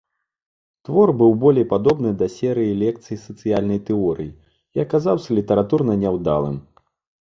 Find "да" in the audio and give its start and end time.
2.23-2.27